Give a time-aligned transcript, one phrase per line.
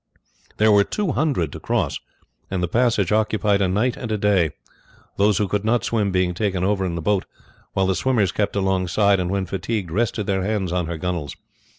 [0.57, 1.99] There were two hundred to cross,
[2.49, 4.49] and the passage occupied a night and a day;
[5.17, 7.25] those who could not swim being taken over in the boat,
[7.73, 11.35] while the swimmers kept alongside and when fatigued rested their hands on her gunwales.